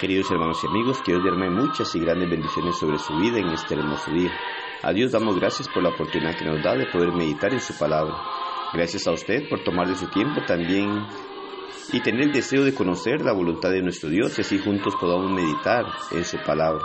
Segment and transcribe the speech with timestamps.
[0.00, 3.74] Queridos hermanos y amigos, Dios derrame muchas y grandes bendiciones sobre su vida en este
[3.74, 4.32] hermoso día.
[4.80, 7.76] A Dios damos gracias por la oportunidad que nos da de poder meditar en su
[7.76, 8.16] palabra.
[8.72, 11.04] Gracias a usted por tomar de su tiempo también
[11.92, 15.30] y tener el deseo de conocer la voluntad de nuestro Dios y así juntos podamos
[15.32, 16.82] meditar en su palabra,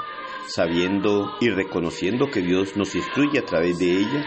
[0.48, 4.26] sabiendo y reconociendo que Dios nos instruye a través de ella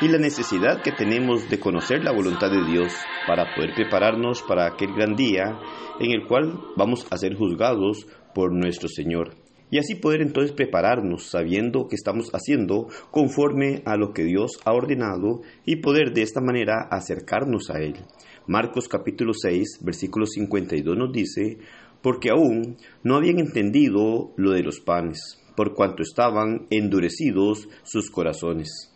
[0.00, 2.92] y la necesidad que tenemos de conocer la voluntad de Dios
[3.28, 5.60] para poder prepararnos para aquel gran día
[6.00, 9.34] en el cual vamos a ser juzgados por nuestro Señor.
[9.70, 14.72] Y así poder entonces prepararnos sabiendo que estamos haciendo conforme a lo que Dios ha
[14.72, 17.94] ordenado y poder de esta manera acercarnos a Él.
[18.46, 21.58] Marcos capítulo 6, versículo 52 nos dice,
[22.02, 28.93] porque aún no habían entendido lo de los panes, por cuanto estaban endurecidos sus corazones.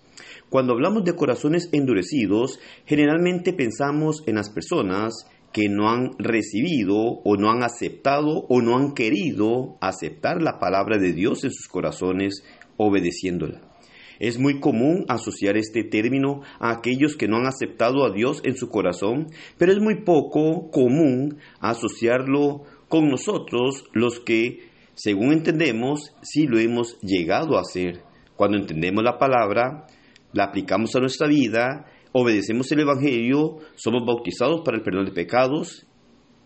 [0.48, 7.36] Cuando hablamos de corazones endurecidos, generalmente pensamos en las personas que no han recibido o
[7.36, 12.44] no han aceptado o no han querido aceptar la palabra de Dios en sus corazones
[12.76, 13.62] obedeciéndola.
[14.18, 18.56] Es muy común asociar este término a aquellos que no han aceptado a Dios en
[18.56, 26.46] su corazón, pero es muy poco común asociarlo con nosotros los que, según entendemos, sí
[26.46, 28.02] lo hemos llegado a hacer.
[28.34, 29.86] Cuando entendemos la palabra,
[30.32, 35.86] la aplicamos a nuestra vida, obedecemos el Evangelio, somos bautizados para el perdón de pecados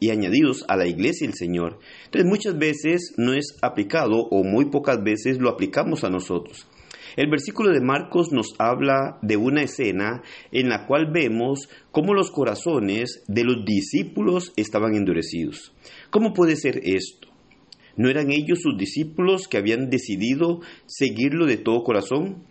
[0.01, 1.79] y añadidos a la iglesia del Señor.
[2.07, 6.67] Entonces muchas veces no es aplicado o muy pocas veces lo aplicamos a nosotros.
[7.17, 12.31] El versículo de Marcos nos habla de una escena en la cual vemos cómo los
[12.31, 15.73] corazones de los discípulos estaban endurecidos.
[16.11, 17.29] ¿Cómo puede ser esto?
[17.97, 22.45] ¿No eran ellos sus discípulos que habían decidido seguirlo de todo corazón?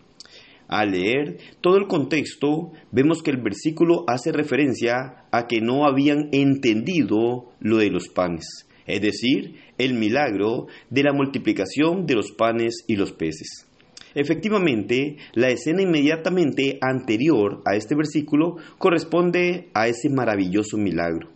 [0.71, 6.29] Al leer todo el contexto, vemos que el versículo hace referencia a que no habían
[6.31, 12.85] entendido lo de los panes, es decir, el milagro de la multiplicación de los panes
[12.87, 13.67] y los peces.
[14.15, 21.31] Efectivamente, la escena inmediatamente anterior a este versículo corresponde a ese maravilloso milagro.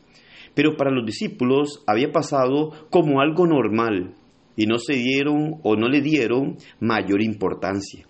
[0.53, 4.15] Pero para los discípulos había pasado como algo normal
[4.55, 8.07] y no se dieron o no le dieron mayor importancia.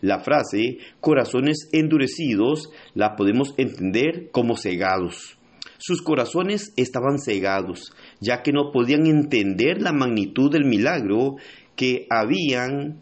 [0.00, 5.36] La frase corazones endurecidos la podemos entender como cegados.
[5.76, 11.36] Sus corazones estaban cegados, ya que no podían entender la magnitud del milagro
[11.76, 13.00] que habían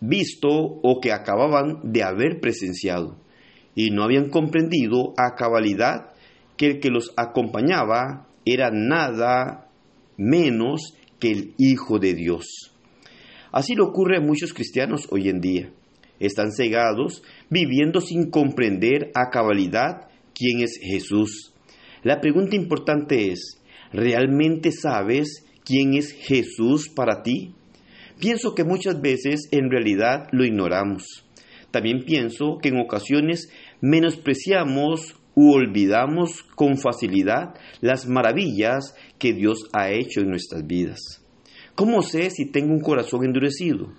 [0.00, 3.16] visto o que acababan de haber presenciado,
[3.74, 6.12] y no habían comprendido a cabalidad
[6.56, 9.68] que el que los acompañaba era nada
[10.18, 12.74] menos que el Hijo de Dios.
[13.50, 15.72] Así le ocurre a muchos cristianos hoy en día
[16.20, 21.52] están cegados, viviendo sin comprender a cabalidad quién es Jesús.
[22.02, 23.60] La pregunta importante es,
[23.92, 27.54] ¿realmente sabes quién es Jesús para ti?
[28.18, 31.24] Pienso que muchas veces en realidad lo ignoramos.
[31.70, 33.50] También pienso que en ocasiones
[33.80, 41.22] menospreciamos u olvidamos con facilidad las maravillas que Dios ha hecho en nuestras vidas.
[41.74, 43.92] ¿Cómo sé si tengo un corazón endurecido?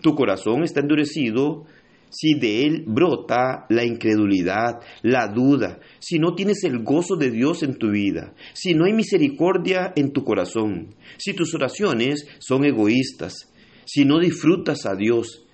[0.00, 1.64] Tu corazón está endurecido,
[2.10, 7.62] si de él brota la incredulidad, la duda, si no tienes el gozo de Dios
[7.62, 13.52] en tu vida, si no hay misericordia en tu corazón, si tus oraciones son egoístas,
[13.84, 15.44] si no disfrutas a Dios,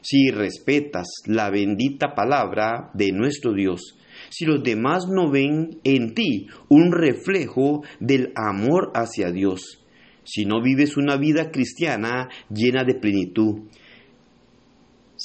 [0.00, 3.96] si respetas la bendita palabra de nuestro Dios,
[4.30, 9.84] si los demás no ven en ti un reflejo del amor hacia Dios,
[10.24, 13.68] si no vives una vida cristiana llena de plenitud,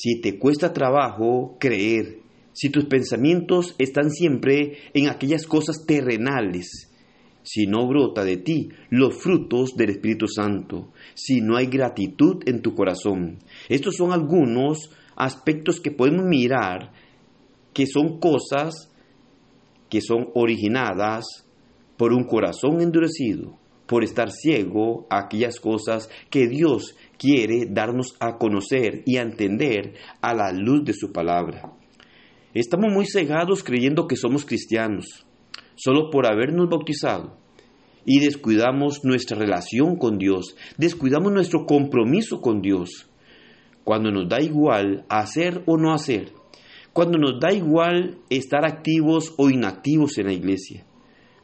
[0.04, 2.20] si te cuesta trabajo creer,
[2.52, 6.92] si tus pensamientos están siempre en aquellas cosas terrenales,
[7.42, 12.62] si no brota de ti los frutos del Espíritu Santo, si no hay gratitud en
[12.62, 13.40] tu corazón.
[13.70, 16.92] Estos son algunos aspectos que podemos mirar
[17.74, 18.92] que son cosas
[19.90, 21.48] que son originadas
[21.96, 23.58] por un corazón endurecido,
[23.88, 29.96] por estar ciego a aquellas cosas que Dios quiere darnos a conocer y a entender
[30.22, 31.74] a la luz de su palabra.
[32.54, 35.26] Estamos muy cegados creyendo que somos cristianos,
[35.76, 37.38] solo por habernos bautizado,
[38.06, 43.10] y descuidamos nuestra relación con Dios, descuidamos nuestro compromiso con Dios,
[43.84, 46.32] cuando nos da igual hacer o no hacer,
[46.94, 50.86] cuando nos da igual estar activos o inactivos en la iglesia.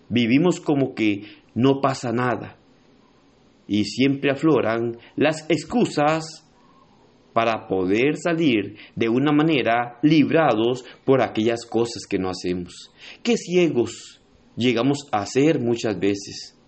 [0.10, 1.24] Vivimos como que
[1.60, 2.58] no pasa nada,
[3.68, 6.46] y siempre afloran las excusas
[7.34, 12.92] para poder salir de una manera librados por aquellas cosas que no hacemos.
[13.22, 14.22] Qué ciegos
[14.56, 16.60] llegamos a ser muchas veces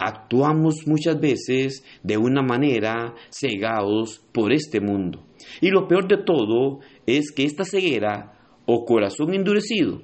[0.00, 5.26] actuamos muchas veces de una manera cegados por este mundo.
[5.60, 8.32] Y lo peor de todo es que esta ceguera
[8.64, 10.02] o corazón endurecido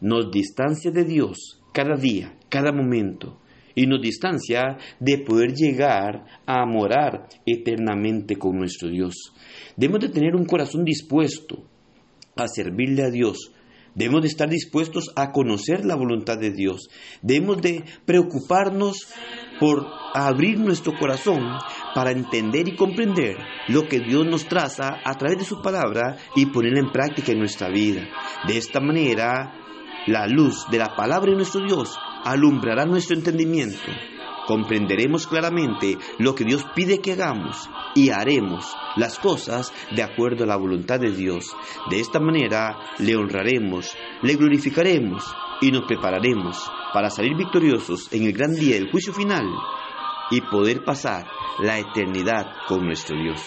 [0.00, 3.40] nos distancia de Dios cada día, cada momento,
[3.74, 9.32] y nos distancia de poder llegar a morar eternamente con nuestro Dios.
[9.76, 11.64] Debemos de tener un corazón dispuesto
[12.36, 13.52] a servirle a Dios,
[13.94, 16.88] Debemos de estar dispuestos a conocer la voluntad de Dios.
[17.22, 19.08] Debemos de preocuparnos
[19.58, 21.40] por abrir nuestro corazón
[21.94, 23.36] para entender y comprender
[23.68, 27.40] lo que Dios nos traza a través de su palabra y ponerla en práctica en
[27.40, 28.08] nuestra vida.
[28.46, 29.54] De esta manera,
[30.06, 33.90] la luz de la palabra de nuestro Dios alumbrará nuestro entendimiento
[34.50, 40.48] comprenderemos claramente lo que Dios pide que hagamos y haremos las cosas de acuerdo a
[40.48, 41.56] la voluntad de Dios.
[41.88, 45.24] De esta manera le honraremos, le glorificaremos
[45.60, 49.46] y nos prepararemos para salir victoriosos en el gran día del juicio final
[50.32, 51.28] y poder pasar
[51.60, 53.40] la eternidad con nuestro Dios.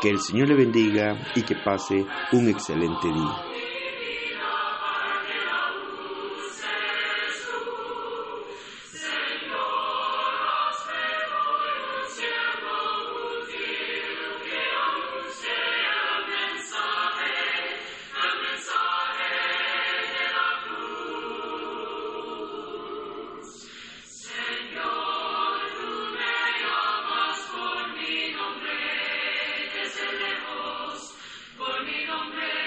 [0.00, 3.42] Que el Señor le bendiga y que pase un excelente día.
[30.00, 31.14] lejos,
[31.56, 32.57] por mi nombre.